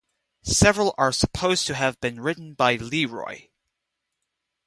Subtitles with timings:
[0.41, 3.49] Several are supposed to have been written by Leroy.